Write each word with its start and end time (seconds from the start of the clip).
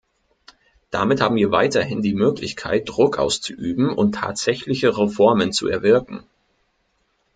Damit 0.89 1.21
haben 1.21 1.35
wir 1.35 1.51
weiterhin 1.51 2.01
die 2.01 2.15
Möglichkeit, 2.15 2.89
Druck 2.89 3.19
auszuüben 3.19 3.91
und 3.93 4.15
tatsächliche 4.15 4.97
Reformen 4.97 5.53
zu 5.53 5.67
erwirken. 5.67 6.23